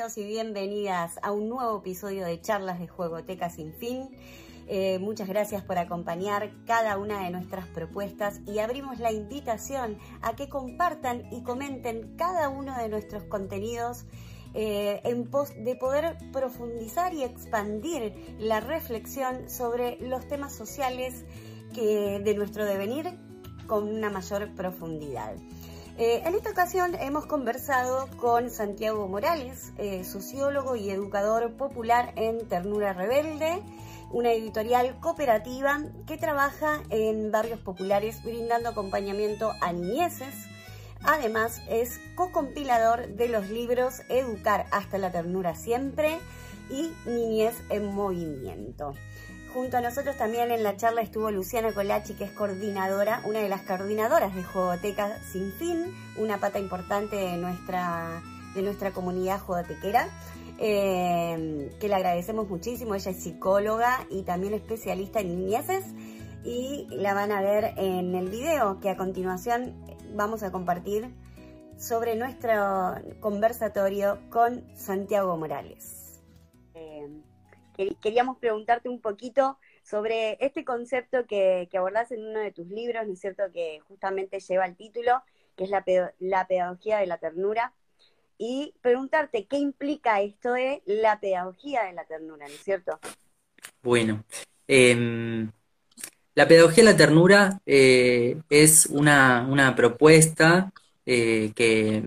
[0.00, 4.08] y bienvenidas a un nuevo episodio de Charlas de Juegoteca Sin Fin.
[4.66, 10.34] Eh, muchas gracias por acompañar cada una de nuestras propuestas y abrimos la invitación a
[10.36, 14.06] que compartan y comenten cada uno de nuestros contenidos
[14.54, 21.26] eh, en pos de poder profundizar y expandir la reflexión sobre los temas sociales
[21.74, 23.18] que, de nuestro devenir
[23.66, 25.36] con una mayor profundidad.
[25.98, 32.48] Eh, en esta ocasión hemos conversado con Santiago Morales, eh, sociólogo y educador popular en
[32.48, 33.62] Ternura Rebelde,
[34.10, 40.34] una editorial cooperativa que trabaja en barrios populares brindando acompañamiento a niñeces.
[41.02, 46.18] Además es co-compilador de los libros Educar hasta la ternura siempre
[46.70, 48.94] y Niñez en movimiento.
[49.52, 53.48] Junto a nosotros también en la charla estuvo Luciana Colachi, que es coordinadora, una de
[53.48, 58.22] las coordinadoras de Jugoteca Sin Fin, una pata importante de nuestra,
[58.54, 60.08] de nuestra comunidad jugotequera,
[60.58, 62.94] eh, que le agradecemos muchísimo.
[62.94, 65.84] Ella es psicóloga y también especialista en niñeces.
[66.44, 69.74] Y la van a ver en el video que a continuación
[70.14, 71.12] vamos a compartir
[71.76, 76.09] sobre nuestro conversatorio con Santiago Morales
[78.00, 83.06] queríamos preguntarte un poquito sobre este concepto que, que abordás en uno de tus libros,
[83.06, 85.22] ¿no es cierto?, que justamente lleva el título,
[85.56, 87.74] que es la, pedagogía de la ternura,
[88.38, 92.98] y preguntarte qué implica esto de la pedagogía de la ternura, ¿no es cierto?
[93.82, 94.24] Bueno,
[94.66, 95.50] em,
[96.34, 100.72] la pedagogía de la ternura eh, es una, propuesta
[101.04, 102.04] eh, que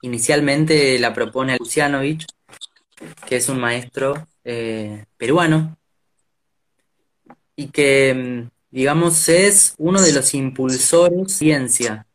[0.00, 2.24] inicialmente la propone Lucianovich,
[3.26, 5.76] que es un maestro eh, peruano
[7.56, 12.06] y que, mm, digamos, es uno de los impulsores de ciencia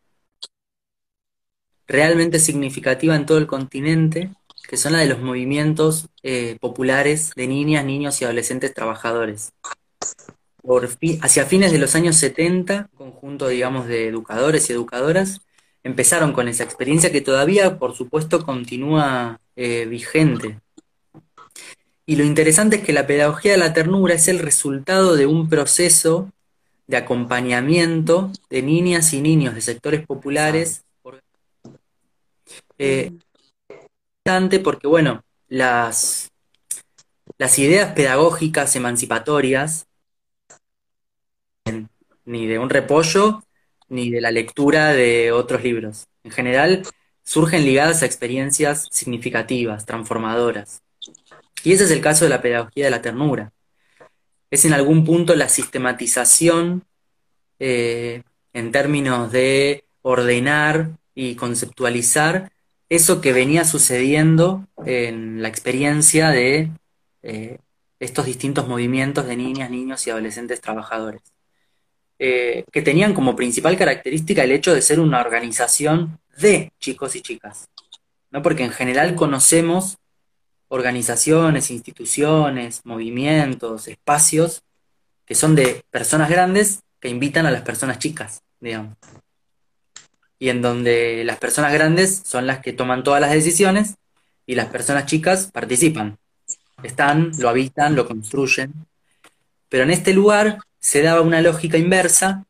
[1.87, 4.31] realmente significativa en todo el continente,
[4.67, 9.53] que son la de los movimientos eh, populares de niñas, niños y adolescentes trabajadores.
[11.21, 15.41] Hacia fines de los años 70, conjunto, digamos, de educadores y educadoras,
[15.83, 20.59] empezaron con esa experiencia que todavía, por supuesto, continúa eh, vigente
[22.09, 25.47] y lo interesante es que la pedagogía de la ternura es el resultado de un
[25.47, 26.31] proceso
[26.87, 30.83] de acompañamiento de niñas y niños de sectores populares.
[32.79, 33.11] Eh,
[34.63, 36.31] porque, bueno, las,
[37.37, 39.85] las ideas pedagógicas emancipatorias,
[42.25, 43.43] ni de un repollo,
[43.87, 46.07] ni de la lectura de otros libros.
[46.23, 46.81] En general,
[47.21, 50.81] surgen ligadas a experiencias significativas, transformadoras.
[51.63, 53.51] Y ese es el caso de la pedagogía de la ternura.
[54.51, 56.83] Es en algún punto la sistematización
[57.59, 62.51] eh, en términos de ordenar y conceptualizar
[62.89, 66.71] eso que venía sucediendo en la experiencia de
[67.21, 67.59] eh,
[67.99, 71.21] estos distintos movimientos de niñas, niños y adolescentes trabajadores,
[72.17, 77.21] eh, que tenían como principal característica el hecho de ser una organización de chicos y
[77.21, 77.69] chicas,
[78.31, 78.41] ¿no?
[78.41, 79.98] porque en general conocemos
[80.69, 84.63] organizaciones, instituciones, movimientos, espacios
[85.25, 88.95] que son de personas grandes que invitan a las personas chicas, digamos.
[90.39, 93.95] Y en donde las personas grandes son las que toman todas las decisiones
[94.45, 96.17] y las personas chicas participan.
[96.81, 98.73] Están, lo habitan, lo construyen.
[99.67, 102.45] Pero en este lugar se daba una lógica inversa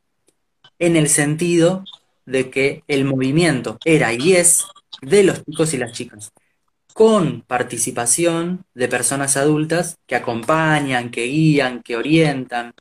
[0.78, 1.84] en el sentido
[2.26, 4.64] de que el movimiento era y es
[5.02, 6.32] de los chicos y las chicas
[7.00, 12.74] con participación de personas adultas que acompañan, que guían, que orientan,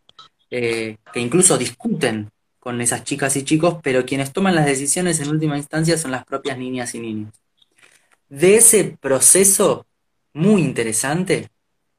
[0.52, 5.30] eh, que incluso discuten con esas chicas y chicos, pero quienes toman las decisiones en
[5.30, 7.34] última instancia son las propias niñas y niños.
[8.28, 9.86] De ese proceso
[10.34, 11.48] muy interesante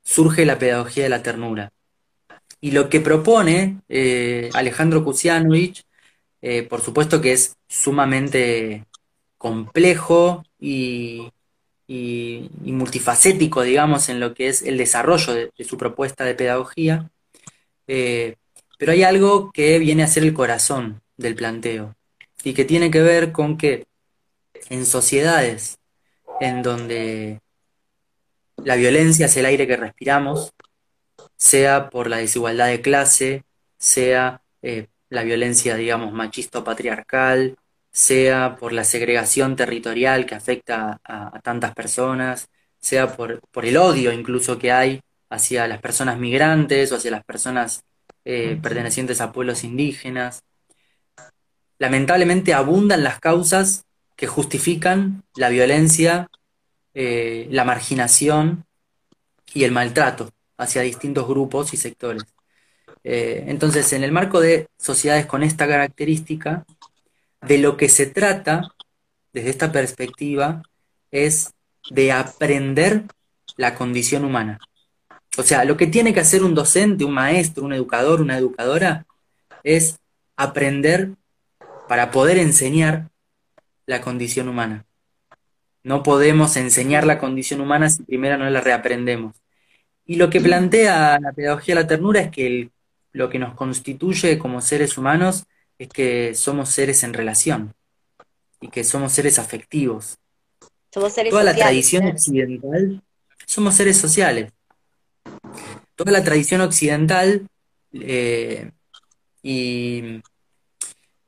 [0.03, 1.73] surge la pedagogía de la ternura.
[2.61, 5.85] Y lo que propone eh, Alejandro Kusianovich,
[6.43, 8.85] eh, por supuesto que es sumamente
[9.39, 11.31] complejo y,
[11.93, 17.11] y, multifacético, digamos, en lo que es el desarrollo de, su propuesta de pedagogía,
[17.89, 18.37] eh,
[18.79, 21.97] pero hay algo que viene a ser el corazón del planteo
[22.45, 23.87] y que tiene que ver con que
[24.69, 25.79] en sociedades
[26.41, 27.41] en donde
[28.57, 30.53] la violencia es el aire que respiramos,
[31.37, 33.43] sea por la desigualdad de clase,
[33.79, 37.57] sea eh, la violencia, digamos, machista patriarcal,
[37.91, 42.49] sea por la segregación territorial que afecta a, tantas personas,
[42.79, 47.83] sea por, el odio incluso que hay hacia las personas migrantes o hacia las personas
[48.25, 50.43] eh, pertenecientes a pueblos indígenas.
[51.79, 53.85] Lamentablemente abundan las causas
[54.17, 56.29] que justifican la violencia
[56.93, 58.65] eh, la marginación
[59.55, 62.25] y el maltrato hacia distintos grupos y sectores.
[63.05, 66.65] Eh, entonces, en el marco de sociedades con esta característica,
[67.43, 68.75] de lo que se trata
[69.33, 70.63] desde esta perspectiva
[71.11, 71.53] es
[71.91, 73.05] de aprender
[73.57, 74.59] la condición humana.
[75.39, 79.07] O sea, lo que tiene que hacer un docente, un maestro, un educador, una educadora,
[79.63, 79.99] es
[80.37, 81.13] aprender
[81.89, 83.11] para poder enseñar
[83.87, 84.85] la condición humana.
[85.83, 89.35] No podemos enseñar la condición humana si primero no la reaprendemos.
[90.05, 92.71] Y lo que plantea la pedagogía de la ternura es que
[93.13, 95.47] lo que nos constituye como seres humanos
[95.81, 97.75] es que somos seres en relación
[98.61, 100.19] y que somos seres afectivos.
[100.93, 103.03] Somos seres Toda la tradición occidental,
[103.47, 104.53] somos seres sociales.
[105.95, 107.49] Toda la tradición occidental
[107.95, 108.71] eh,
[109.43, 110.21] y,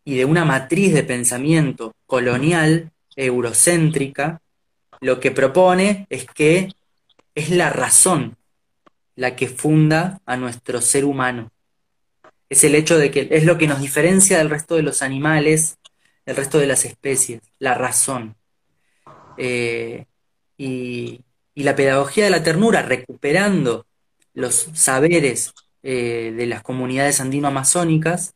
[0.04, 4.42] y de una matriz de pensamiento colonial, eurocéntrica,
[5.00, 6.68] lo que propone es que
[7.34, 8.36] es la razón
[9.16, 11.50] la que funda a nuestro ser humano.
[12.52, 15.78] Es el hecho de que es lo que nos diferencia del resto de los animales,
[16.26, 18.36] del resto de las especies, la razón.
[19.38, 20.04] Eh,
[20.58, 23.86] y, la pedagogía de la ternura, recuperando
[24.34, 28.34] los saberes eh, de las comunidades andino-amazónicas,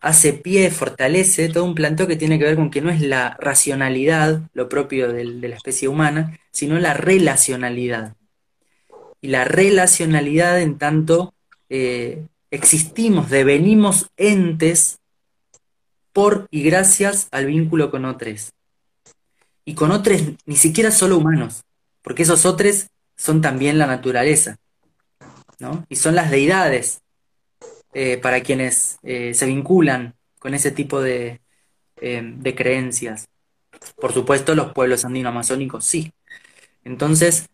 [0.00, 3.36] hace pie, fortalece todo un planteo que tiene que ver con que no es la
[3.38, 8.16] racionalidad lo propio de la especie humana, sino la relacionalidad.
[9.20, 11.32] Y la relacionalidad en tanto
[11.68, 14.98] eh, existimos, devenimos entes
[16.12, 18.52] por y gracias al vínculo con otros.
[19.64, 21.62] Y con otros ni siquiera solo humanos,
[22.02, 24.56] porque esos otros son también la naturaleza,
[25.58, 25.84] ¿no?
[25.88, 27.02] Y son las deidades
[27.92, 31.40] eh, para quienes eh, se vinculan con ese tipo de,
[32.00, 33.28] eh, de creencias.
[34.00, 36.12] Por supuesto, los pueblos andino-amazónicos sí.
[36.84, 37.48] Entonces,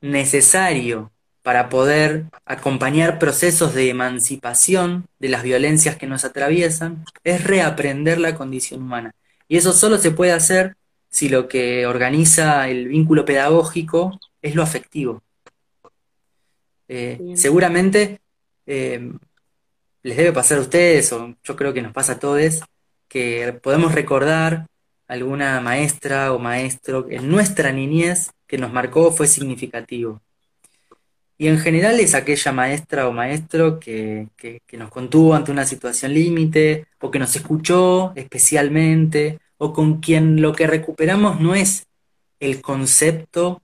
[0.00, 1.10] necesario
[1.46, 8.34] para poder acompañar procesos de emancipación de las violencias que nos atraviesan es reaprender la
[8.34, 9.14] condición humana.
[9.46, 10.74] Y eso solo se puede hacer
[11.08, 15.22] si lo que organiza el vínculo pedagógico es lo afectivo.
[16.88, 18.18] Eh, seguramente
[18.66, 19.12] eh,
[20.02, 22.62] les debe pasar a ustedes, o yo creo que nos pasa a todos,
[23.06, 24.66] que podemos recordar
[25.06, 30.20] alguna maestra o maestro en nuestra niñez que nos marcó fue significativo.
[31.38, 36.14] Y en general es aquella maestra o maestro que, que, nos contuvo ante una situación
[36.14, 41.86] límite, o que nos escuchó especialmente, o con quien lo que recuperamos no es
[42.40, 43.62] el concepto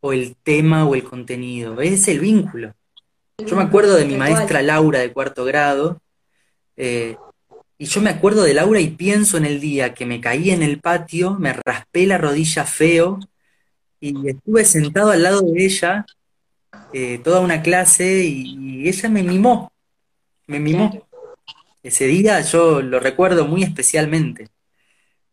[0.00, 2.74] o el tema o el contenido, es el vínculo.
[3.38, 6.00] Yo me acuerdo de mi maestra Laura de cuarto grado,
[6.76, 7.16] eh,
[7.78, 10.62] y yo me acuerdo de Laura y pienso en el día que me caí en
[10.62, 13.20] el patio, me raspé la rodilla feo
[14.00, 16.06] y estuve sentado al lado de ella
[16.92, 19.72] eh, toda una clase y, ella me mimó,
[20.46, 21.06] me mimó.
[21.82, 24.48] Ese día yo lo recuerdo muy especialmente.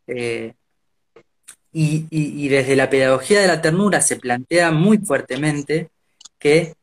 [0.08, 0.54] Eh,
[1.72, 5.90] y, desde la pedagogía de la ternura se plantea muy fuertemente
[6.38, 6.76] que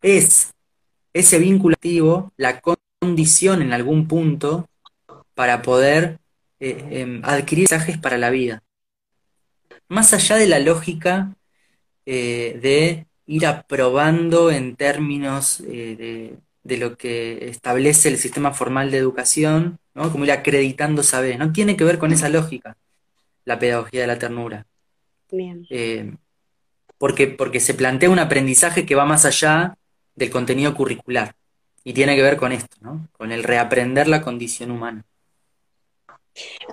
[0.00, 0.54] es
[1.12, 2.60] ese vínculo activo la
[3.00, 4.68] condición en algún punto
[5.34, 6.18] para poder
[6.60, 8.62] eh, em, adquirir mensajes para la vida.
[9.88, 11.34] Más allá de la lógica
[12.06, 18.96] eh, de ir aprobando en términos eh, de, lo que establece el sistema formal de
[18.96, 20.10] educación, ¿no?
[20.10, 22.76] como ir acreditando saberes, no tiene que ver con esa lógica
[23.44, 24.66] la pedagogía de la ternura.
[25.70, 26.14] Eh,
[26.96, 29.76] porque, porque se plantea un aprendizaje que va más allá
[30.16, 31.34] del contenido curricular
[31.84, 33.08] y tiene que ver con esto, ¿no?
[33.12, 35.04] con el reaprender la condición humana.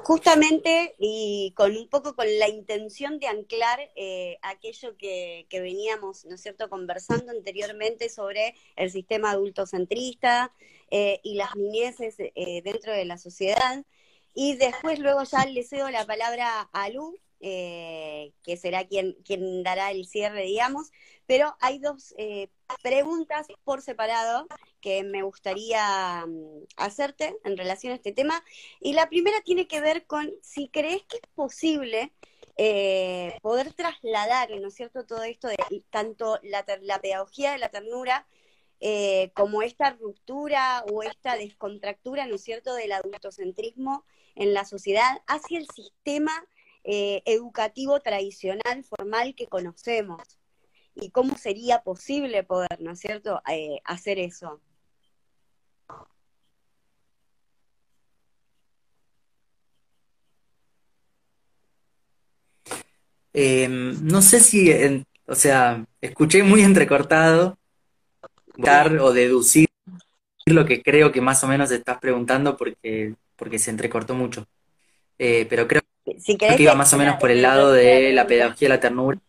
[0.04, 6.36] Justamente y con un poco con la intención de anclar eh, aquello que, veníamos, ¿no
[6.36, 10.52] es cierto?, conversando anteriormente sobre el sistema adultocentrista
[10.92, 12.18] eh, y las niñeces
[12.64, 13.86] dentro de la sociedad.
[14.34, 19.64] Y después luego ya le cedo la palabra a Lu, eh, que será quien, quien
[19.64, 20.92] dará el cierre, digamos.
[21.26, 22.50] Pero hay dos eh,
[22.82, 24.48] preguntas por separado
[24.82, 28.44] que me gustaría mm, hacerte en relación a este tema.
[28.80, 32.14] Y la primera tiene que ver con si crees que es posible
[32.58, 35.58] eh, poder trasladar, ¿no es cierto?, todo esto de
[35.90, 38.28] tanto la, la pedagogía de la ternura
[39.34, 44.06] como esta ruptura o esta descontractura, ¿no es cierto?, del adultocentrismo
[44.36, 46.46] en la sociedad hacia el sistema
[46.84, 50.22] eh, educativo tradicional, formal que conocemos.
[50.96, 54.62] ¿Y cómo sería posible poder, ¿no es cierto?, eh, hacer eso.
[63.34, 64.72] Em, no sé si,
[65.28, 67.58] o sea, escuché muy entrecortado
[68.56, 69.68] dar o deducir
[70.46, 74.48] lo que creo que más o menos estás preguntando porque, porque se entrecortó mucho.
[75.18, 78.76] Eh, pero creo que iba más o menos por el lado de la pedagogía de
[78.76, 79.20] la ternura.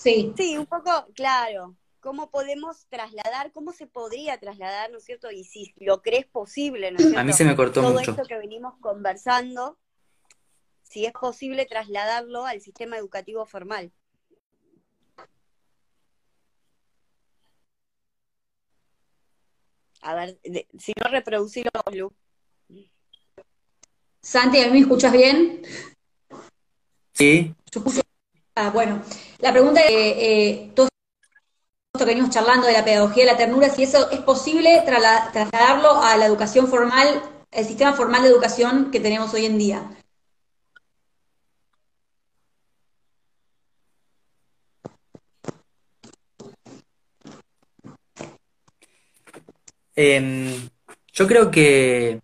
[0.00, 0.32] Sí.
[0.34, 1.76] Sí, un poco, claro.
[2.00, 5.30] ¿Cómo podemos trasladar, cómo se podría trasladar, ¿no es cierto?
[5.30, 7.20] Y si lo crees posible, ¿no es cierto?
[7.20, 8.12] A mí se me cortó Todo mucho.
[8.12, 9.78] esto que venimos conversando,
[10.82, 13.92] si es posible trasladarlo al sistema educativo formal.
[20.00, 20.40] A ver,
[20.78, 22.10] si no reproducirlo, Lu.
[24.22, 25.60] Santi, ¿a mí me escuchas bien?
[27.12, 27.54] Sí.
[28.54, 29.02] Ah, bueno,
[29.38, 30.88] la pregunta es, eh, todo
[31.94, 36.02] esto que venimos charlando de la pedagogía de la ternura, si eso es posible trasladarlo
[36.02, 39.90] a la educación formal, el sistema formal de educación que tenemos hoy en día.
[49.96, 50.68] Em,
[51.12, 52.20] yo creo que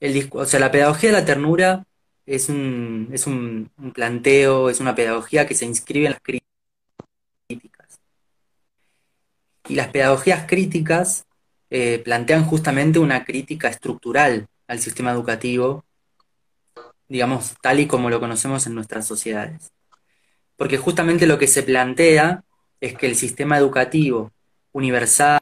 [0.00, 1.86] el, o sea, la pedagogía de la ternura
[2.26, 8.00] es un, es un, planteo, es una pedagogía que se inscribe en las críticas.
[9.68, 11.26] Y las pedagogías críticas
[11.70, 15.84] eh, plantean justamente una crítica estructural al sistema educativo,
[17.08, 19.72] digamos, tal y como lo conocemos en nuestras sociedades.
[20.56, 22.44] Porque justamente lo que se plantea
[22.80, 24.32] es que el sistema educativo
[24.72, 25.40] universal,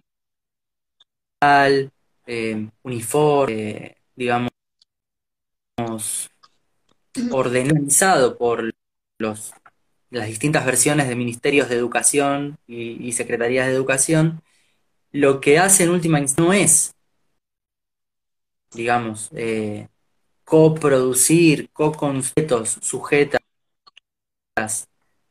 [2.26, 4.50] eh, uniforme, digamos,
[7.30, 8.72] organizado por
[9.18, 9.52] los,
[10.10, 14.42] las distintas versiones de ministerios de educación y, secretarías de educación,
[15.12, 16.94] lo que hace en última instancia no es,
[18.72, 19.88] digamos, eh,
[20.44, 23.40] coproducir, co-conceptos sujetas,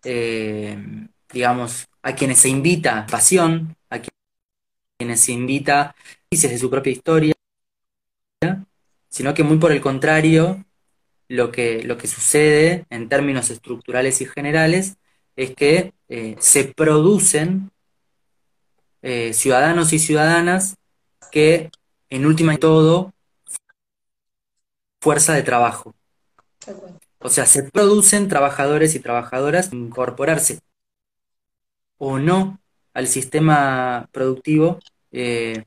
[0.03, 0.77] eh,
[1.31, 3.99] digamos, a quienes se invita pasión, a
[4.97, 5.95] quienes se invita
[6.31, 7.33] de su propia historia,
[9.09, 10.63] sino que muy por el contrario,
[11.29, 14.97] lo que, lo que sucede en términos estructurales y generales
[15.35, 17.71] es que eh, se producen
[19.03, 20.75] eh, ciudadanos y ciudadanas
[21.31, 21.69] que,
[22.09, 23.13] en última y todo,
[24.99, 25.93] fuerza de trabajo.
[27.19, 30.59] O sea, se producen trabajadores y trabajadoras incorporarse
[31.97, 32.59] o no
[32.93, 34.79] al sistema productivo
[35.11, 35.63] eh,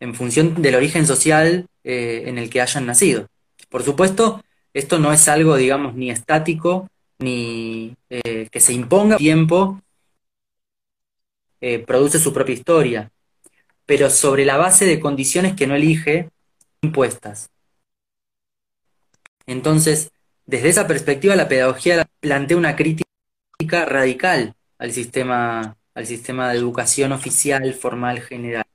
[0.00, 3.28] en función del origen social en el que hayan nacido.
[3.70, 4.42] Por supuesto,
[4.78, 9.80] esto no es algo, digamos, ni estático, ni eh, que se imponga tiempo,
[11.60, 13.10] eh, produce su propia historia,
[13.86, 16.30] pero sobre la base de condiciones que no elige
[16.80, 17.50] impuestas.
[19.46, 20.12] Entonces,
[20.46, 23.04] desde esa perspectiva, la pedagogía plantea una crítica
[23.84, 28.66] radical al sistema, al sistema de educación oficial, formal, general.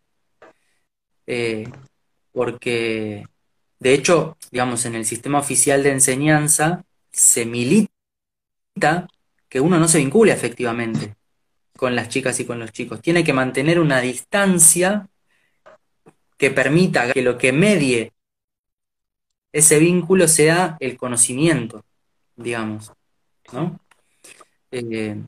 [1.28, 1.70] Eh,
[2.34, 3.24] porque
[3.84, 7.90] de hecho, digamos, en el sistema oficial de enseñanza se milita
[9.50, 11.16] que uno no se vincule efectivamente
[11.76, 13.02] con las chicas y con los chicos.
[13.02, 15.10] Tiene que mantener una distancia
[16.38, 18.14] que permita que lo que medie
[19.52, 21.84] ese vínculo sea el conocimiento,
[22.38, 22.94] digamos,
[23.52, 23.82] ¿no?
[24.72, 25.22] Eh,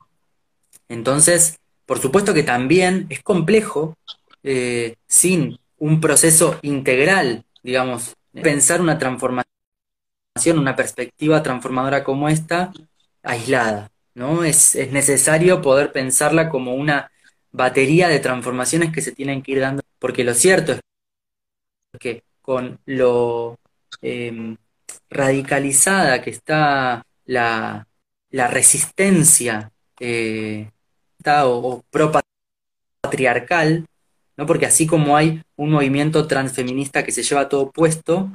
[0.88, 3.98] entonces, por supuesto que también es complejo
[4.42, 9.46] eh, sin un proceso integral, digamos, pensar una transformación,
[10.58, 12.72] una perspectiva transformadora como esta,
[13.22, 14.44] aislada, ¿no?
[14.44, 17.10] Es, necesario poder pensarla como una
[17.52, 20.80] batería de transformaciones que se tienen que ir dando, porque lo cierto es
[21.98, 23.58] que con lo
[24.02, 24.56] em,
[25.10, 27.86] radicalizada que está la,
[28.30, 30.70] resistencia eh,
[31.24, 33.86] o, o pro-patriarcal,
[34.36, 34.46] ¿no?
[34.46, 38.30] Porque así como hay un movimiento transfeminista que se lleva todo puesto,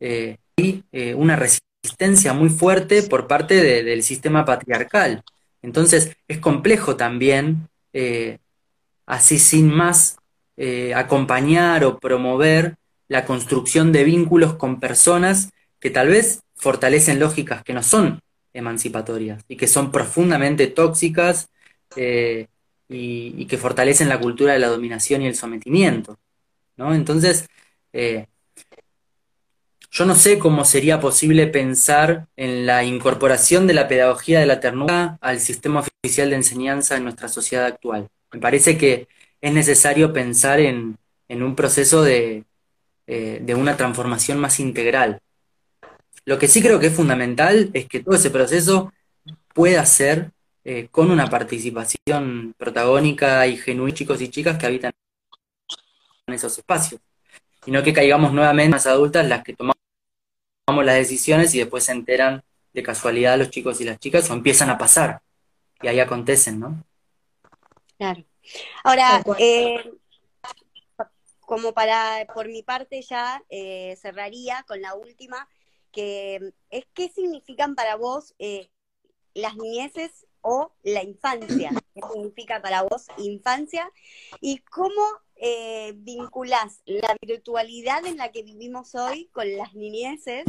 [0.00, 5.22] eh, hay eh, una resistencia muy fuerte por parte del sistema patriarcal.
[5.62, 8.38] Entonces es complejo también, eh,
[9.06, 10.16] así sin más,
[10.94, 12.76] acompañar o promover
[13.08, 18.20] la construcción de vínculos con personas que tal vez fortalecen lógicas que no son
[18.52, 21.48] emancipatorias y que son profundamente tóxicas
[22.88, 26.18] y, que fortalecen la cultura de la dominación y el sometimiento.
[26.76, 26.94] ¿no?
[26.94, 27.48] Entonces,
[27.92, 28.26] eh,
[29.90, 34.60] yo no sé cómo sería posible pensar en la incorporación de la pedagogía de la
[34.60, 38.08] ternura al sistema oficial de enseñanza en nuestra sociedad actual.
[38.32, 39.06] Me parece que
[39.40, 40.98] es necesario pensar en,
[41.28, 42.44] un proceso de,
[43.06, 45.20] eh, de una transformación más integral.
[46.24, 48.92] Lo que sí creo que es fundamental es que todo ese proceso
[49.52, 50.32] pueda ser
[50.64, 54.92] eh, con una participación protagónica y genuina chicos y chicas que habitan
[56.26, 57.00] en esos espacios.
[57.66, 59.76] Y no que caigamos nuevamente las adultas las que tomamos
[60.66, 62.42] las decisiones y después se enteran
[62.72, 65.20] de casualidad los chicos y las chicas o empiezan a pasar
[65.82, 66.82] y ahí acontecen, ¿no?
[67.98, 68.24] Claro.
[68.82, 69.92] Ahora, eh,
[71.40, 75.48] como para, por mi parte ya eh, cerraría con la última,
[75.92, 78.70] que es qué significan para vos eh,
[79.34, 81.70] las niñeces o la infancia.
[81.94, 83.90] ¿Qué significa para vos infancia?
[84.42, 85.02] ¿Y cómo
[85.36, 90.44] eh, vinculás la virtualidad en la que vivimos hoy con las niñeces?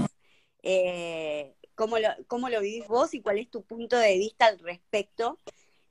[0.63, 4.59] Eh, ¿cómo, lo, ¿Cómo lo vivís vos y cuál es tu punto de vista al
[4.59, 5.39] respecto?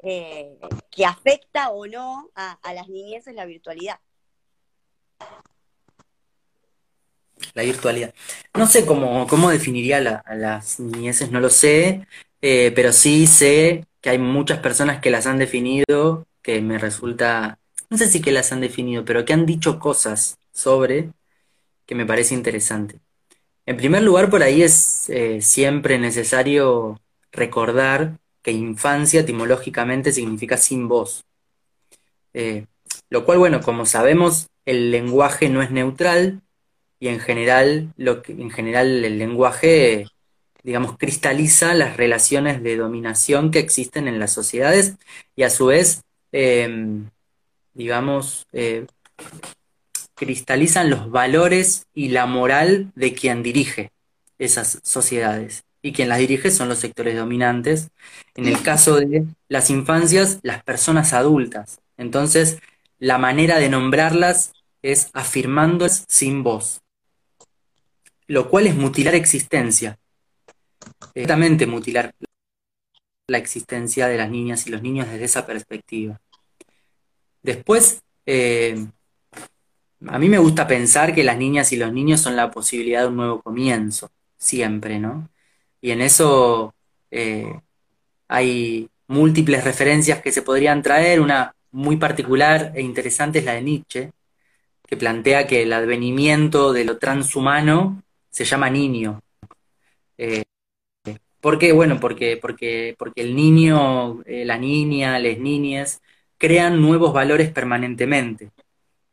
[0.00, 0.58] Eh,
[0.90, 4.00] que afecta o no a, las niñeces la virtualidad.
[7.54, 8.12] La virtualidad.
[8.52, 12.06] No sé cómo, cómo definiría a las niñeces, no lo sé,
[12.42, 17.58] eh, pero sí sé que hay muchas personas que las han definido, que me resulta,
[17.88, 21.08] no sé si que las han definido, pero que han dicho cosas sobre
[21.86, 23.00] que me parece interesante.
[23.64, 27.00] En primer lugar, por ahí es eh, siempre necesario
[27.32, 31.24] recordar que infancia etimológicamente significa sin voz.
[32.34, 32.66] Eh,
[33.08, 36.42] lo cual, bueno, como sabemos, el lenguaje no es neutral
[37.00, 40.08] y en general, lo que, en general el lenguaje
[40.64, 44.94] digamos, cristaliza las relaciones de dominación que existen en las sociedades
[45.36, 46.02] y a su vez,
[46.32, 47.10] em,
[47.74, 48.86] digamos, eh,
[50.14, 53.92] cristalizan los valores y la moral de quien dirige
[54.38, 55.64] esas sociedades.
[55.82, 57.90] Y quien las dirige son los sectores dominantes.
[58.34, 61.80] En el caso de las infancias, las personas adultas.
[61.98, 62.58] Entonces,
[62.98, 66.80] la manera de nombrarlas es afirmándolas sin voz,
[68.26, 69.98] lo cual es mutilar existencia,
[71.14, 72.14] exactamente mutilar
[73.26, 76.20] la existencia de las niñas y los niños desde esa perspectiva.
[77.42, 78.86] Después, eh,
[80.06, 83.08] a mí me gusta pensar que las niñas y los niños son la posibilidad de
[83.08, 85.28] un nuevo comienzo, siempre, ¿no?
[85.80, 86.74] Y en eso
[87.10, 87.60] eh,
[88.28, 93.62] hay múltiples referencias que se podrían traer, una muy particular e interesante es la de
[93.62, 94.12] Nietzsche,
[94.86, 99.20] que plantea que el advenimiento de lo transhumano se llama niño.
[100.18, 100.44] Eh,
[101.44, 101.72] ¿Por qué?
[101.72, 106.00] Bueno, porque, porque, porque el niño, eh, la niña, las niñas
[106.38, 108.50] crean nuevos valores permanentemente.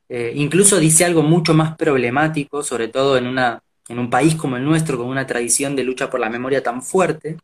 [0.07, 4.55] Eh, incluso dice algo mucho más problemático, sobre todo en, una, en un país como
[4.55, 7.35] el nuestro, con una tradición de lucha por la memoria tan fuerte,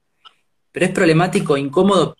[0.71, 2.15] pero es problemático, incómodo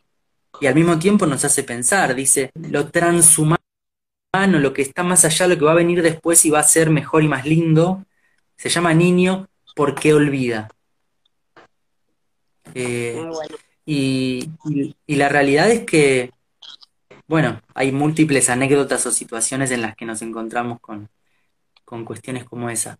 [0.59, 2.15] y al mismo tiempo nos hace pensar.
[2.15, 3.57] Dice, lo transhumano,
[4.33, 6.89] lo que está más allá, lo que va a venir después y va a ser
[6.89, 8.03] mejor y más lindo,
[8.57, 10.67] se llama niño porque olvida.
[12.77, 13.17] Eh,
[13.85, 14.51] y,
[15.07, 16.31] la realidad es que,
[17.27, 21.09] bueno, hay múltiples anécdotas o situaciones en las que nos encontramos con,
[22.05, 22.99] cuestiones como esa.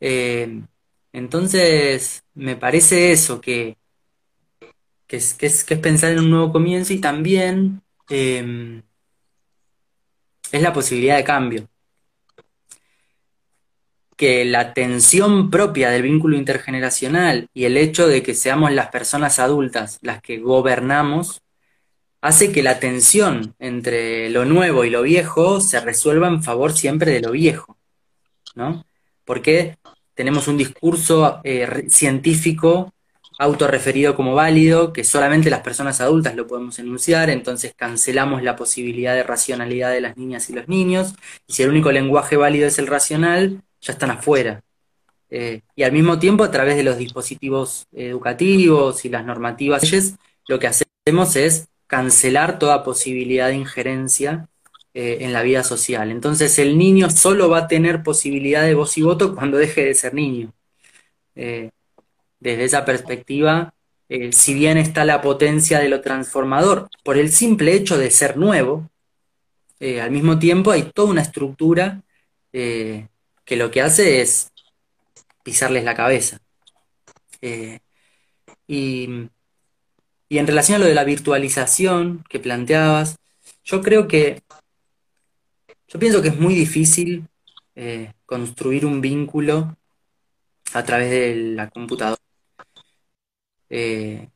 [0.00, 0.62] Eh,
[1.12, 3.76] entonces, me parece eso, que,
[5.06, 8.82] que, es, que, es, pensar en un nuevo comienzo y también eh,
[10.50, 11.68] es la posibilidad de cambio
[14.22, 19.40] que la tensión propia del vínculo intergeneracional y el hecho de que seamos las personas
[19.40, 21.42] adultas las que gobernamos
[22.20, 27.10] hace que la tensión entre lo nuevo y lo viejo se resuelva en favor siempre
[27.10, 27.76] de lo viejo,
[28.54, 28.84] ¿no?
[29.24, 29.76] Porque
[30.14, 32.94] tenemos un discurso eh, científico
[33.40, 39.16] autorreferido como válido, que solamente las personas adultas lo podemos enunciar, entonces cancelamos la posibilidad
[39.16, 41.16] de racionalidad de las niñas y los niños,
[41.48, 44.62] y si el único lenguaje válido es el racional, ya están afuera.
[45.34, 49.82] Eh, y al mismo tiempo, a través de los dispositivos educativos y las normativas,
[50.46, 54.48] lo que hacemos es cancelar toda posibilidad de injerencia
[54.94, 56.10] eh, en la vida social.
[56.10, 59.94] Entonces el niño solo va a tener posibilidad de voz y voto cuando deje de
[59.94, 60.52] ser niño.
[61.34, 61.70] Eh,
[62.40, 63.72] desde esa perspectiva,
[64.32, 68.90] si bien está la potencia de lo transformador, por el simple hecho de ser nuevo,
[69.80, 72.02] al mismo tiempo hay toda una estructura
[73.50, 74.52] lo que hace es
[75.42, 76.38] pisarles la cabeza.
[77.40, 77.80] Eh,
[78.66, 79.28] y,
[80.30, 83.16] en relación a lo de la virtualización que planteabas,
[83.64, 84.42] yo creo que,
[85.88, 87.28] yo pienso que es muy difícil
[87.74, 89.76] eh, construir un vínculo
[90.72, 92.20] a través de la computadora.
[93.68, 94.28] Eh,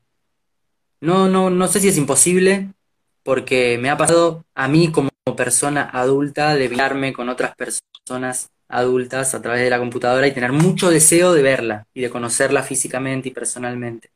[1.00, 2.72] no, no, no sé si es imposible,
[3.22, 9.34] porque me ha pasado a mí como persona adulta de hablarme con otras personas adultas
[9.34, 13.28] a través de la computadora y tener mucho deseo de verla y de conocerla físicamente
[13.28, 14.10] y personalmente.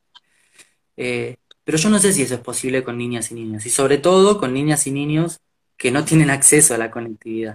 [0.97, 3.99] Eh, pero yo no sé si eso es posible con niñas y niños, y sobre
[3.99, 5.41] todo con niñas y niños
[5.77, 7.55] que no tienen acceso a la conectividad.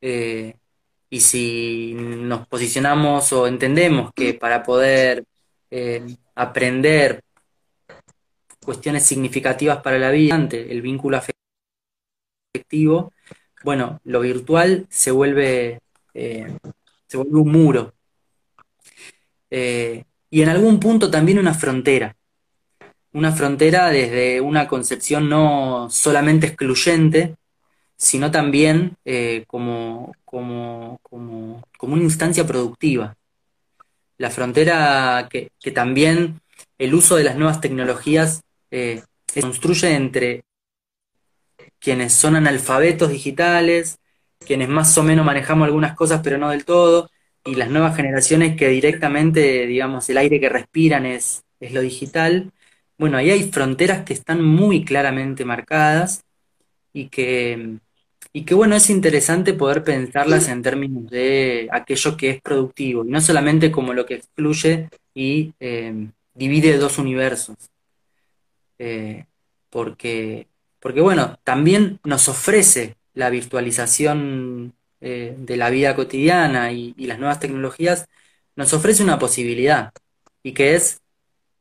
[0.00, 0.56] Eh,
[1.10, 5.24] y si nos posicionamos o entendemos que para poder
[5.70, 7.22] eh, aprender
[8.64, 11.18] cuestiones significativas para la vida, el vínculo
[12.54, 13.12] afectivo,
[13.64, 15.80] bueno, lo virtual se vuelve,
[16.14, 16.56] eh,
[17.06, 17.94] se vuelve un muro.
[19.50, 22.16] Eh, y en algún punto también una frontera.
[23.12, 27.36] Una frontera desde una concepción no solamente excluyente,
[27.96, 33.16] sino también eh, como, como, como, una instancia productiva.
[34.18, 36.40] La frontera que, que, también
[36.78, 40.42] el uso de las nuevas tecnologías se construye entre
[41.80, 43.98] quienes son analfabetos digitales,
[44.46, 47.10] quienes más o menos manejamos algunas cosas pero no del todo,
[47.44, 52.52] y las nuevas generaciones que directamente, digamos, el aire que respiran es, es lo digital.
[52.98, 56.24] Bueno, ahí hay fronteras que están muy claramente marcadas
[56.92, 57.78] y que,
[58.32, 63.10] y que, bueno, es interesante poder pensarlas en términos de aquello que es productivo, y
[63.10, 67.56] no solamente como lo que excluye y eh, divide dos universos.
[68.78, 69.24] Eh,
[69.70, 70.47] porque
[70.80, 77.40] porque bueno, también nos ofrece la virtualización eh, de la vida cotidiana y, las nuevas
[77.40, 78.06] tecnologías,
[78.56, 79.92] nos ofrece una posibilidad,
[80.42, 81.00] y que es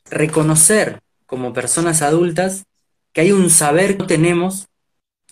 [0.09, 2.65] reconocer como personas adultas
[3.13, 4.67] que hay un saber que tenemos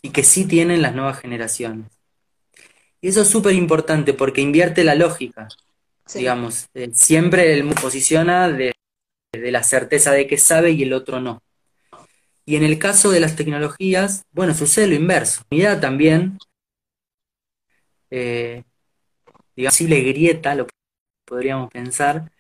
[0.02, 1.88] y que sí tienen las nuevas generaciones.
[3.02, 5.48] Y eso es súper importante porque invierte la lógica.
[6.14, 8.74] Digamos, eh, siempre el posiciona de,
[9.32, 11.42] de la certeza de que sabe y el otro no.
[12.46, 15.42] Y en el caso de las tecnologías, bueno, sucede lo inverso.
[15.50, 16.38] La también,
[18.12, 18.64] eh,
[19.56, 20.68] digamos, posible grieta, lo
[21.26, 22.32] podríamos pensar,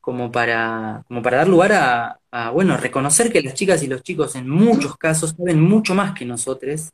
[0.00, 4.36] como para, como para dar lugar a, bueno, reconocer que las chicas y los chicos
[4.36, 6.90] en muchos casos saben mucho más que nosotros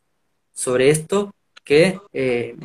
[0.52, 2.56] sobre esto que, eh,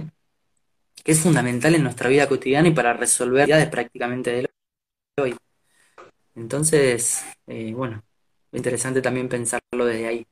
[1.05, 4.49] es fundamental en nuestra vida cotidiana y para resolver actividades prácticamente de
[5.21, 5.35] hoy.
[6.35, 8.03] Entonces, eh, bueno,
[8.55, 10.27] interesante también pensarlo desde ahí.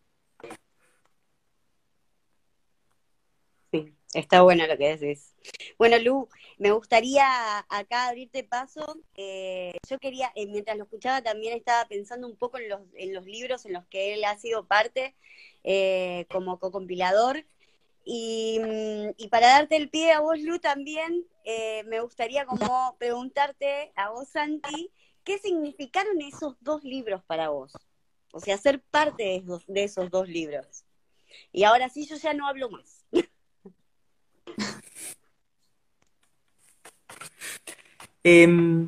[3.71, 5.33] Sí, está bueno lo que decís.
[5.77, 7.25] Bueno, Lu, me gustaría
[7.69, 8.99] acá abrirte paso.
[9.15, 13.13] Eh, yo quería, eh, mientras lo escuchaba, también estaba pensando un poco en los, en
[13.13, 15.15] los libros en los que él ha sido parte
[15.63, 17.45] eh, como co-compilador.
[18.05, 21.25] Y, mm, y, para darte el pie a vos, Lu, también
[21.86, 24.91] me gustaría como preguntarte a vos, Santi,
[25.23, 27.73] ¿qué significaron esos dos libros para vos?
[28.35, 30.83] O sea, ser parte de esos, dos libros.
[31.51, 33.05] Y ahora sí, yo ya no hablo más.
[38.25, 38.87] Em,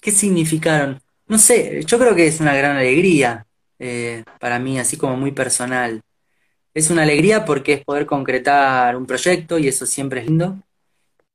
[0.00, 1.02] ¿Qué significaron?
[1.28, 3.46] No sé, yo creo que es una gran alegría
[3.78, 6.02] eh, para mí, así como muy personal.
[6.74, 10.58] Es una alegría porque es poder concretar un proyecto y eso siempre es lindo.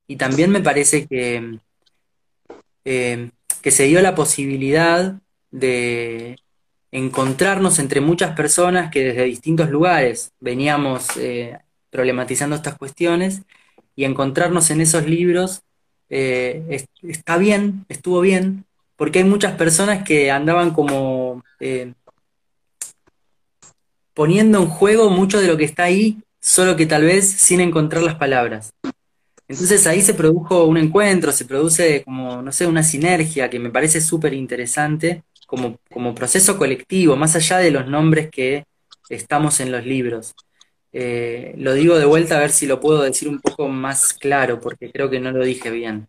[0.07, 1.59] Y también me parece que,
[2.83, 3.29] eh,
[3.61, 6.37] que se dio la posibilidad de,
[6.97, 11.57] encontrarnos entre muchas personas que desde distintos lugares veníamos eh,
[11.89, 13.41] problematizando estas cuestiones
[13.95, 15.61] y encontrarnos en esos libros
[16.09, 21.93] eh, está bien, estuvo bien, porque hay muchas personas que andaban como eh,
[24.13, 28.03] poniendo en juego mucho de lo que está ahí, solo que tal vez sin encontrar
[28.03, 28.73] las palabras.
[29.47, 33.69] Entonces ahí se produjo un encuentro, se produce como, no sé, una sinergia que me
[33.69, 38.65] parece súper interesante como, como proceso colectivo, más allá de los nombres que
[39.09, 40.35] estamos en los libros.
[40.93, 44.59] Eh, lo digo de vuelta a ver si lo puedo decir un poco más claro,
[44.61, 46.07] porque creo que no lo dije bien.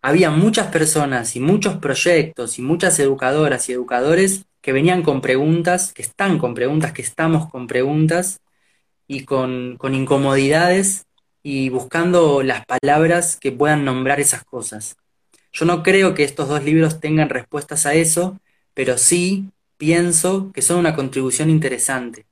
[0.00, 5.92] Había muchas personas y muchos proyectos y muchas educadoras y educadores que venían con preguntas,
[5.92, 8.40] que están con preguntas, que estamos con preguntas
[9.06, 11.06] y con, con incomodidades
[11.42, 14.96] y buscando las palabras que puedan nombrar esas cosas.
[15.54, 18.40] Yo no creo que estos dos libros tengan respuestas a eso,
[18.74, 22.26] pero sí pienso que son una contribución interesante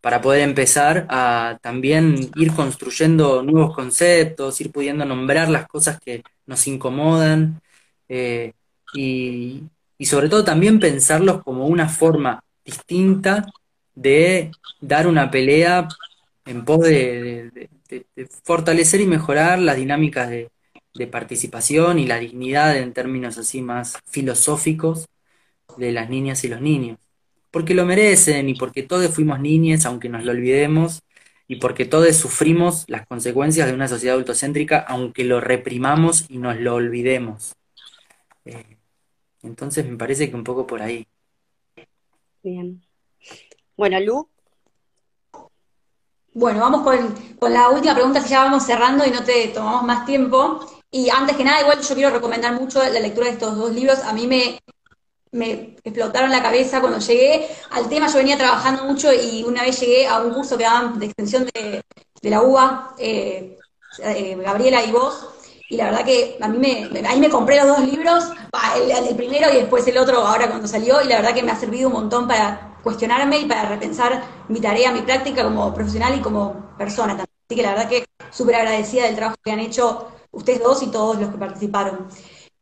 [0.00, 6.24] para poder empezar a también ir construyendo nuevos conceptos, ir pudiendo nombrar las cosas que
[6.46, 7.60] nos incomodan
[8.08, 8.52] eh,
[8.94, 9.62] y,
[10.00, 13.46] sobre todo también pensarlos como una forma distinta
[13.94, 14.50] de
[14.80, 15.88] dar una pelea
[16.44, 17.68] en pos de
[18.44, 20.50] fortalecer y mejorar las dinámicas de,
[20.96, 25.06] de participación y la dignidad en términos así más filosóficos
[25.76, 26.98] de las niñas y los niños.
[27.50, 31.02] Porque lo merecen y porque todos fuimos niñas, aunque nos lo olvidemos,
[31.48, 36.58] y porque todos sufrimos las consecuencias de una sociedad adultocéntrica, aunque lo reprimamos y nos
[36.58, 37.54] lo olvidemos.
[38.44, 38.76] Eh,
[39.42, 41.06] entonces me parece que un poco por ahí.
[42.42, 42.82] Bien.
[43.76, 44.28] Bueno, Lu.
[46.36, 49.84] Bueno, vamos con, con la última pregunta, si ya vamos cerrando y no te tomamos
[49.84, 50.60] más tiempo.
[50.90, 54.00] Y antes que nada, igual yo quiero recomendar mucho la lectura de estos dos libros.
[54.00, 54.60] A mí me,
[55.32, 58.08] me explotaron la cabeza cuando llegué al tema.
[58.08, 61.46] Yo venía trabajando mucho y una vez llegué a un curso que daban de extensión
[61.54, 61.82] de,
[62.20, 63.56] la UBA, eh,
[64.02, 65.28] eh, Gabriela y vos,
[65.70, 68.24] y la verdad que a mí me, ahí me compré los dos libros,
[68.76, 71.52] el, el, primero y después el otro ahora cuando salió, y la verdad que me
[71.52, 76.16] ha servido un montón para cuestionarme y para repensar mi tarea, mi práctica como profesional
[76.16, 77.26] y como persona también.
[77.48, 80.86] Así que la verdad que súper agradecida del trabajo que han hecho ustedes dos y
[80.92, 82.06] todos los que participaron.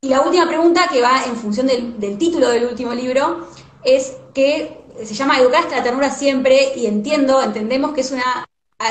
[0.00, 3.48] Y la última pregunta, que va en función del, título del último libro,
[3.84, 8.46] es que se llama Educar hasta la ternura siempre, y entiendo, entendemos que es una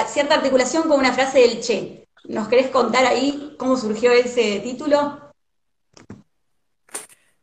[0.05, 2.07] cierta articulación con una frase del Che.
[2.25, 5.33] ¿Nos querés contar ahí cómo surgió ese título?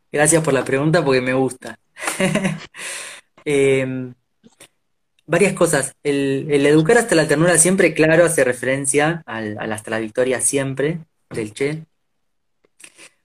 [0.09, 1.77] Gracias por la pregunta porque me gusta.
[3.45, 4.13] Em,
[5.25, 5.95] varias cosas.
[6.03, 10.99] El, educar hasta la ternura siempre, claro, hace referencia al, hasta la victoria siempre
[11.29, 11.85] del Che.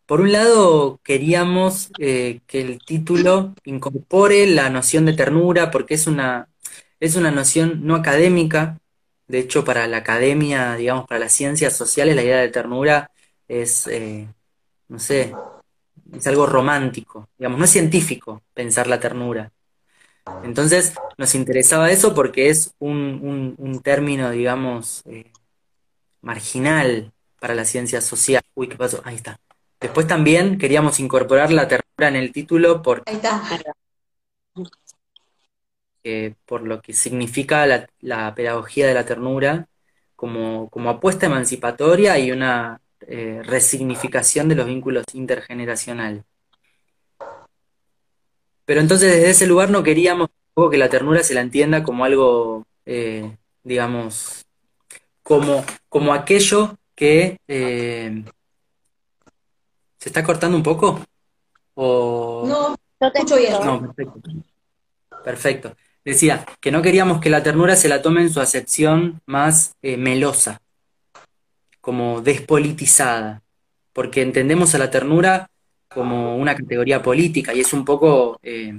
[0.06, 6.06] Por un lado, queríamos eh, que el título incorpore la noción de ternura, porque es
[6.06, 6.48] una,
[7.00, 8.78] es una noción no académica.
[9.26, 13.10] De hecho, para la academia, digamos, para las ciencias sociales, la idea de ternura
[13.48, 14.28] es, eh,
[14.88, 15.34] no sé,
[16.12, 19.52] es algo romántico, digamos, no es científico pensar la ternura.
[20.42, 25.32] Entonces, nos interesaba eso porque es un, término, digamos, eh,
[26.20, 28.42] marginal para la ciencia social.
[28.54, 29.00] Uy, ¿qué pasó?
[29.04, 29.38] Ahí está.
[29.80, 33.04] Después también queríamos incorporar la ternura en el título por,
[36.44, 37.66] por lo que significa
[38.00, 39.68] la, pedagogía de la ternura
[40.14, 46.24] como, apuesta emancipatoria y una eh, resignificación de los vínculos intergeneracionales.
[48.66, 50.28] Pero entonces desde ese lugar no queríamos
[50.70, 54.44] que la ternura se la entienda como algo, eh, digamos,
[55.22, 57.38] como, como aquello que...
[57.46, 58.24] Eh,
[59.98, 61.00] ¿Se está cortando un poco?
[61.74, 62.44] ¿O...
[62.46, 63.52] No, no te escucho bien.
[63.52, 64.20] No, perfecto.
[65.24, 65.76] Perfecto.
[66.04, 69.96] Decía que no queríamos que la ternura se la tome en su acepción más eh,
[69.96, 70.60] melosa,
[71.80, 73.42] como despolitizada,
[73.92, 75.50] porque entendemos a la ternura
[75.96, 78.78] como una categoría política y es un poco eh,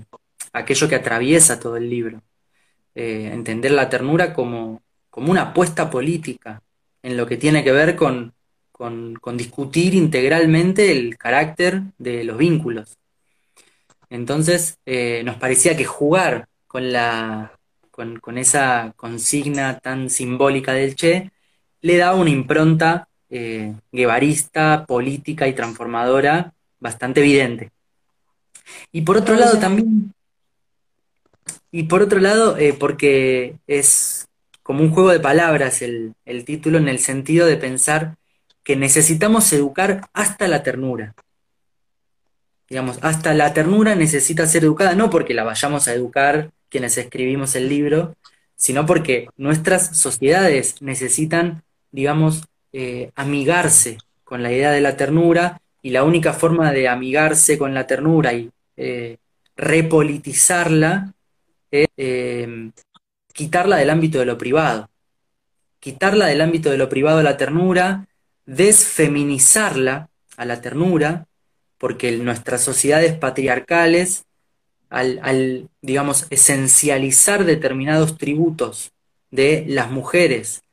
[0.53, 2.21] aquello que atraviesa todo el libro.
[2.93, 6.61] Eh, entender la ternura como, como una apuesta política
[7.01, 8.33] en lo que tiene que ver con,
[9.33, 12.95] discutir integralmente el carácter de los vínculos.
[14.11, 17.57] Entonces eh, nos parecía que jugar con, la,
[17.89, 21.31] con, esa consigna tan simbólica del Che
[21.81, 23.09] le daba una impronta
[23.91, 27.71] guevarista, política y transformadora bastante evidente.
[28.91, 30.13] Y por otro lado también,
[31.71, 34.27] y por otro lado, eh, porque es
[34.63, 38.17] como un juego de palabras el, el título en el sentido de pensar
[38.63, 41.15] que necesitamos educar hasta la ternura.
[42.69, 47.55] Digamos, hasta la ternura necesita ser educada, no porque la vayamos a educar quienes escribimos
[47.55, 48.15] el libro,
[48.57, 55.89] sino porque nuestras sociedades necesitan, digamos, eh, amigarse con la idea de la ternura y
[55.89, 59.19] la única forma de amigarse con la ternura y eh,
[59.55, 61.13] repolitizarla
[61.71, 62.71] es eh,
[63.31, 64.89] quitarla del ámbito de lo privado.
[65.79, 68.05] Quitarla del ámbito de lo privado a la ternura,
[68.45, 71.25] desfeminizarla a la ternura,
[71.77, 74.25] porque nuestras sociedades patriarcales,
[74.89, 78.91] al, al, digamos, esencializar determinados tributos
[79.31, 80.63] de las mujeres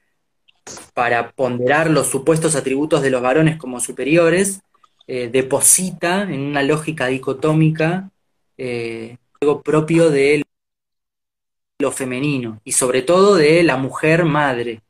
[0.92, 4.61] para ponderar los supuestos atributos de los varones como superiores,
[5.07, 8.11] eh, deposita en una lógica dicotómica
[8.57, 10.43] eh, algo propio de
[11.79, 14.81] lo femenino y sobre todo de la mujer madre.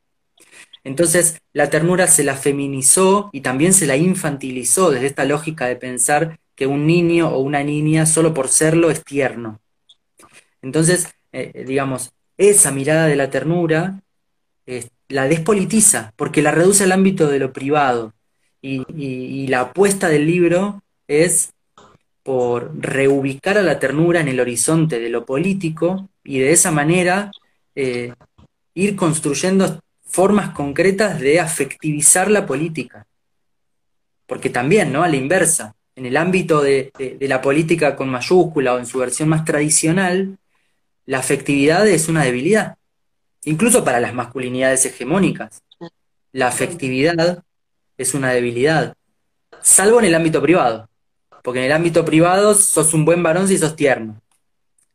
[0.83, 5.75] Entonces la ternura se la feminizó y también se la infantilizó desde esta lógica de
[5.75, 9.59] pensar que un niño o una niña solo por serlo es tierno.
[10.61, 14.01] Entonces, eh, digamos, esa mirada de la ternura
[15.07, 18.13] la despolitiza porque la reduce al ámbito de lo privado,
[18.65, 21.51] y, la apuesta del libro es
[22.23, 27.31] por reubicar a la ternura en el horizonte de lo político y de esa manera
[27.75, 28.13] eh,
[28.73, 33.05] ir construyendo formas concretas de afectivizar la política.
[34.25, 35.03] Porque también, ¿no?
[35.03, 38.97] A la inversa, en el ámbito de, de la política con mayúscula o en su
[38.97, 40.37] versión más tradicional,
[41.05, 42.77] la afectividad es una debilidad.
[43.43, 45.61] incluso para las masculinidades hegemónicas.
[46.31, 47.43] La afectividad
[47.97, 48.95] es una debilidad,
[49.61, 50.89] salvo en el ámbito privado,
[51.43, 54.21] porque en el ámbito privado sos un buen varón si sos tierno.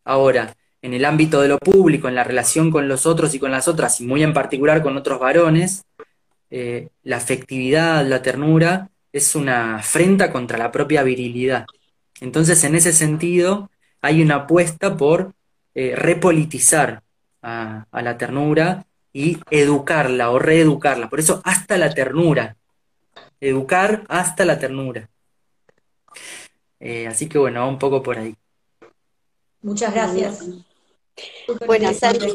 [0.05, 3.51] Ahora, en el ámbito de lo público, en la relación con los otros y con
[3.51, 5.85] las otras, y muy en particular con otros varones,
[6.51, 11.67] eh, la afectividad, la ternura, es una afrenta contra la propia virilidad.
[12.21, 15.33] Entonces, en ese sentido, hay una apuesta por
[15.75, 17.03] eh, repolitizar
[17.43, 21.09] a, la ternura y educarla o reeducarla.
[21.09, 22.57] Por eso, hasta la ternura.
[23.41, 25.09] Educar hasta la ternura.
[26.79, 28.35] Eh, así que bueno, un poco por ahí.
[29.63, 30.47] Muchas gracias.
[31.67, 32.29] Bueno, Santi,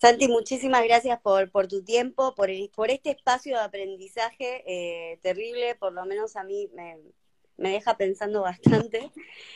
[0.00, 5.74] Santi, muchísimas gracias por, por tu tiempo, por, por este espacio de aprendizaje eh, terrible,
[5.74, 8.42] por lo menos a mí me, deja pensando
[8.92, 9.10] bastante.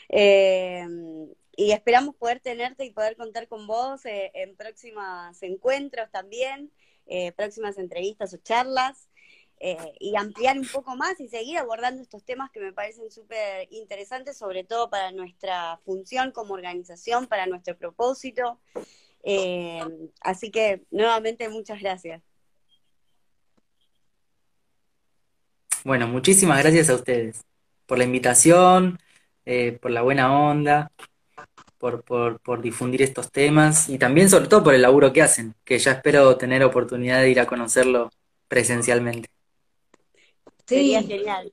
[0.09, 0.85] Eh,
[1.55, 6.73] y esperamos poder tenerte y poder contar con vos eh, en próximos encuentros también,
[7.37, 9.09] próximas entrevistas o charlas.
[10.01, 14.37] Y ampliar un poco más y seguir abordando estos temas que me parecen súper interesantes,
[14.37, 18.59] sobre todo para nuestra función como organización, para nuestro propósito.
[19.23, 19.81] Eh,
[20.21, 22.23] así que nuevamente muchas gracias.
[25.85, 27.45] Bueno, muchísimas gracias a ustedes
[27.87, 28.99] por la invitación,
[29.45, 30.93] eh, por la buena onda,
[31.79, 35.79] por, por, difundir estos temas y también sobre todo por el laburo que hacen, que
[35.79, 38.11] ya espero tener oportunidad de ir a conocerlo
[38.47, 39.29] presencialmente.
[40.73, 41.53] Sería genial.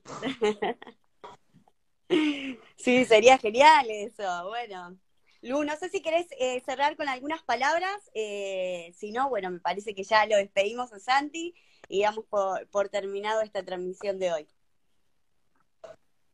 [2.76, 4.48] sí, sería genial eso.
[4.48, 4.98] Bueno,
[5.42, 9.58] Lu, no sé si querés eh, cerrar con algunas palabras, eh, si no, bueno, me
[9.58, 11.54] parece que ya lo despedimos a Santi
[11.88, 14.48] y damos por, terminado esta transmisión de hoy.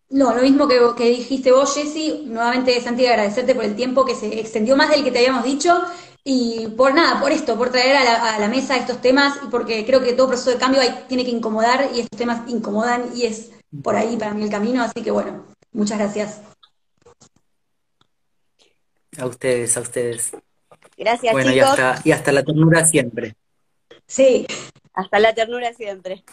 [0.09, 4.15] No, lo mismo que, que dijiste vos, Jessy, nuevamente Santi, agradecerte por el tiempo que
[4.15, 5.73] se extendió más del que te habíamos dicho
[6.29, 10.03] y por nada, por esto, por traer a la, mesa estos temas y porque creo
[10.03, 13.95] que todo proceso de cambio tiene que incomodar y estos temas incomodan y es por
[13.95, 16.41] ahí para mí el camino, así que bueno, muchas gracias.
[19.17, 20.33] A ustedes, a ustedes.
[20.97, 21.79] Gracias, bueno, chicos.
[22.03, 23.37] y hasta la ternura siempre.
[24.09, 24.49] Sí.
[24.95, 26.25] Hasta la ternura siempre.